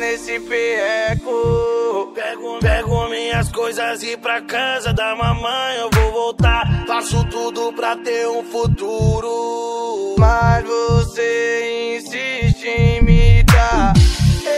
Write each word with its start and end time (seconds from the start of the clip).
nesse 0.00 0.40
perreco. 0.40 2.12
Pego, 2.14 2.58
pego 2.58 3.08
minhas 3.08 3.52
coisas 3.52 4.02
e 4.02 4.16
pra 4.16 4.40
casa 4.40 4.92
da 4.92 5.14
mamãe 5.14 5.76
eu 5.78 5.90
vou 5.90 6.12
voltar. 6.12 6.84
Faço 6.86 7.24
tudo 7.26 7.72
pra 7.74 7.94
ter 7.96 8.26
um 8.26 8.42
futuro. 8.42 10.16
Mas 10.18 10.64
você 10.64 11.98
insiste 11.98 12.66
em 12.66 13.02
me 13.02 13.42
dar. 13.44 13.92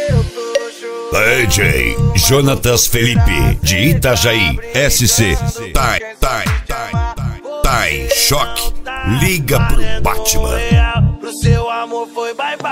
Eu 0.09 0.25
tô 0.25 0.71
chorando. 0.71 1.47
DJ 1.47 1.97
Jonatas 2.15 2.87
Felipe, 2.87 3.59
de 3.63 3.77
Itajaí, 3.77 4.59
SC. 4.89 5.37
Tá, 5.75 5.99
tá, 6.21 6.45
tá, 6.67 7.15
tá 7.63 7.91
em 7.91 8.09
choque. 8.11 8.73
Liga 9.21 9.59
pro 9.67 10.03
Batman. 10.03 10.59
Pro 11.19 11.33
seu 11.33 11.69
amor 11.69 12.07
foi 12.09 12.33
bye 12.35 12.57
bye. 12.59 12.72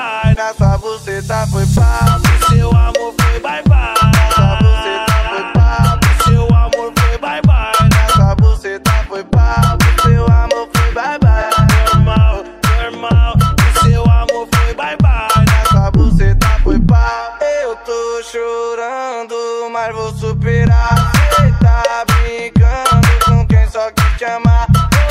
Mas 19.80 19.94
vou 19.94 20.12
superar. 20.14 21.10
Cê 21.36 21.52
tá 21.64 22.04
brincando 22.04 23.24
com 23.24 23.46
quem 23.46 23.66
só 23.70 23.90
quis 23.92 24.18
te 24.18 24.24
amar. 24.24 24.66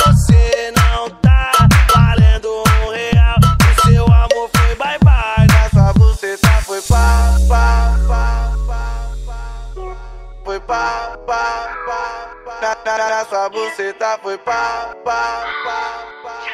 Você 0.06 0.72
não 0.76 1.10
tá 1.20 1.50
valendo 1.92 2.62
um 2.84 2.90
real. 2.90 3.36
O 3.68 3.82
seu 3.88 4.04
amor 4.04 4.48
foi 4.54 4.74
bye 4.76 4.98
bye. 5.02 5.46
Na 5.48 5.68
sua 5.70 5.92
buceta 5.92 6.48
foi 6.62 6.80
pá, 6.82 7.36
pá, 7.48 7.96
pá, 8.06 8.52
pá, 8.68 9.10
pá. 9.26 9.96
Foi 10.44 10.60
pá, 10.60 11.18
pá, 11.26 11.76
pá, 11.86 12.30
pá. 12.44 12.76
Na, 12.86 12.98
na, 12.98 13.08
na 13.08 13.24
sua 13.24 13.48
buceta 13.48 14.18
foi 14.22 14.38
pá, 14.38 14.94
pá, 15.04 15.46
pá, 15.64 16.04
pá. 16.22 16.44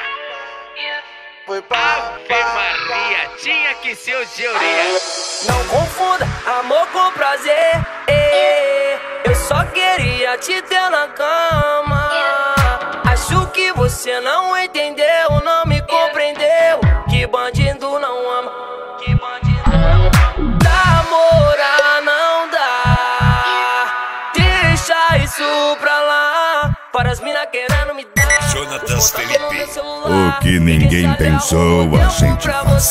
Foi 1.47 1.63
pá, 1.63 2.19
pá, 2.29 2.86
Maria, 3.67 3.75
tinha 3.75 3.75
que 3.75 3.97
ser 3.97 4.17
o 4.17 4.25
de 4.27 4.47
orelha. 4.47 5.01
Não 5.49 5.65
confunda 5.65 6.27
amor 6.61 6.87
com 6.89 7.11
prazer. 7.13 7.81
eh. 8.09 8.99
Eu 9.25 9.35
só 9.35 9.65
queria 9.65 10.39
te 10.39 10.63
ter 10.63 10.89
na 10.91 11.09
cama. 11.09 12.11
Acho 13.11 13.47
que 13.49 13.73
você 13.73 14.21
não 14.21 14.57
entendeu, 14.57 15.31
não 15.45 15.65
me 15.67 15.81
compreendeu. 15.83 16.81
Que 17.09 17.27
bandido 17.27 17.99
não 17.99 18.31
ama. 18.31 18.53
Que 18.99 19.15
bandido 19.15 19.71
não 19.71 20.07
ama. 20.07 20.59
Namorar 20.63 22.03
não 22.05 22.49
dá. 22.51 23.93
Deixa 24.35 25.19
isso 25.19 25.77
pra 25.81 26.01
lá. 26.03 26.73
Para 26.93 27.11
as 27.11 27.21
minas 27.21 27.47
querendo 27.51 27.95
me 27.95 28.07
dar. 28.15 28.27
Jonatas 28.49 29.11
Botando 29.11 29.51
Felipe. 29.51 29.81
O 29.81 30.41
que 30.41 30.59
ninguém 30.61 31.13
pensou, 31.15 31.89
a 32.01 32.09
gente 32.09 32.43
pra 32.43 32.65
faz. 32.65 32.91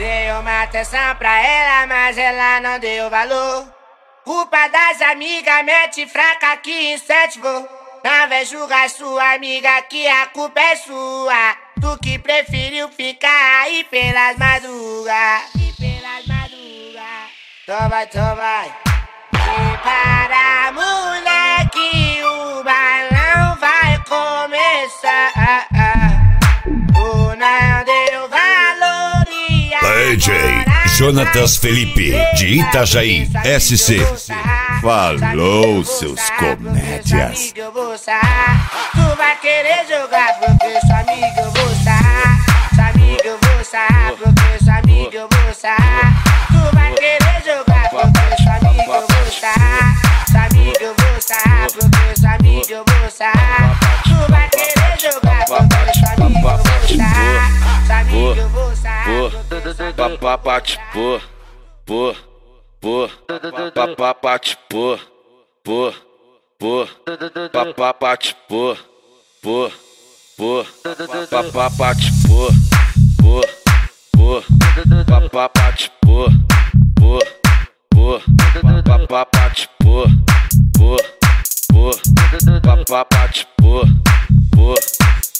Dei 0.00 0.32
uma 0.32 0.62
atenção 0.62 1.14
pra 1.16 1.38
ela, 1.42 1.86
mas 1.86 2.16
ela 2.16 2.58
não 2.62 2.78
deu 2.78 3.10
valor. 3.10 3.70
Culpa 4.24 4.66
das 4.68 5.02
amigas, 5.02 5.62
mete 5.62 6.06
fraca 6.06 6.56
que 6.56 6.94
incentivou. 6.94 7.68
Não 8.02 8.28
vem 8.30 8.46
julgar 8.46 8.88
sua 8.88 9.34
amiga 9.34 9.82
que 9.82 10.08
a 10.08 10.24
culpa 10.28 10.58
é 10.58 10.76
sua. 10.76 11.54
Tu 11.78 11.98
que 12.02 12.18
preferiu 12.18 12.88
ficar 12.88 13.62
aí 13.62 13.84
pelas 13.84 14.38
madrugas. 14.38 15.42
E 15.56 15.70
pelas 15.78 16.26
madrugas. 16.26 17.90
Vai, 17.90 18.04
então 18.04 18.36
vai. 18.36 18.74
Prepara, 19.32 20.72
moleque, 20.72 22.19
DJ 30.10 30.64
Jonatas 30.98 31.56
Felipe, 31.56 32.12
de 32.36 32.58
Itajaí, 32.58 33.30
SC. 33.60 34.00
Falou, 34.82 35.84
seus 35.84 36.18
comédias. 36.30 37.52
Tu 37.54 39.16
vai 39.16 39.38
querer 39.38 39.86
jogar 39.88 40.36
porque 40.40 40.80
sua 40.80 40.98
amiga 40.98 41.40
eu 41.40 41.50
vou 41.52 41.74
sarrar. 41.84 42.44
Sua 42.74 42.88
amiga 42.88 43.22
eu 43.24 43.38
vou 43.38 43.64
sarrar 43.64 44.12
porque 44.16 44.64
sua 44.64 44.78
amiga 44.78 45.16
eu 45.16 45.28
vou 45.30 45.54
sarrar. 45.54 46.09
Papapate, 60.00 60.78
pô, 60.94 61.20
pô, 61.84 62.16
pô, 62.80 63.06
papapate, 63.74 64.56
pô, 64.70 64.98
pô, 65.62 65.92
pô, 66.58 66.86
papapate, 67.52 68.34
pô, 68.48 68.74
pô, 69.42 69.70
pô, 70.38 70.64
papapate, 71.30 72.10
pô, 72.26 72.48
pô, 73.20 73.40
pô, 74.16 74.42
papapate, 75.04 75.90
pô, 76.00 76.24
pô, 76.98 77.18
pô, 77.90 78.20
papapate, 78.96 79.68
pô, 79.84 80.04
pô, 80.78 80.96
pô, 81.68 81.90
papapate, 82.88 83.46
pô, 83.60 83.84
pô, 84.56 84.74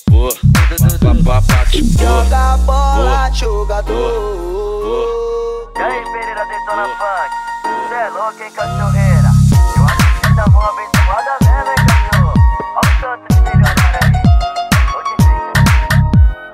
pô, 0.06 0.28
pô. 0.28 0.28
Joga 1.98 2.56
bola, 2.66 2.99
Pô. 3.30 3.36
jogador. 3.36 3.94
E 5.76 5.82
aí, 5.82 6.04
Pereira 6.12 6.44
Detona 6.46 6.88
Funk? 6.98 7.30
Cê 7.88 7.94
é 7.94 8.08
louco, 8.10 8.42
hein, 8.42 8.50
cachorreira? 8.50 9.30
Eu 9.76 9.84
acho 9.84 9.96
que 9.96 10.02
cê 10.26 10.34
tá 10.34 10.44
mó 10.50 10.60
abençoada 10.60 11.36
mesmo, 11.40 11.70
hein, 11.70 11.76
cachorro? 11.86 12.34
Olha 12.76 12.90
o 12.90 13.00
tanto 13.00 13.24
de 13.32 13.40
milionário 13.40 13.98
aí. 14.02 14.10
Ô, 14.94 14.98
DJ. 15.16 15.24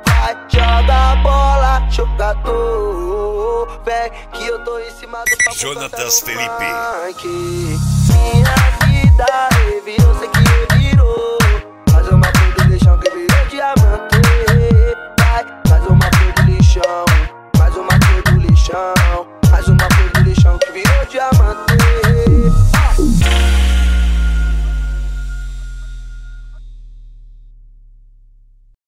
Vai, 0.07 0.35
joga 0.49 1.17
bola, 1.23 1.73
jogador. 1.91 3.67
Vem 3.85 4.11
que 4.33 4.47
eu 4.47 4.59
tô 4.65 4.79
em 4.79 4.91
cima 4.91 5.19
do 5.25 5.37
palco 5.45 5.59
Jonatas 5.59 6.21
Felipe. 6.21 6.69
Minha 8.13 8.55
vida 8.85 9.27
revirou, 9.53 10.15
sei 10.19 10.29
que 10.29 10.39
virou. 10.41 10.66